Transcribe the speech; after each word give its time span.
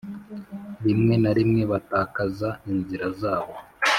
rimwe 0.85 1.13
na 1.23 1.31
rimwe 1.37 1.61
batakaza 1.71 2.49
inzira 2.71 3.07
zabo 3.19 3.53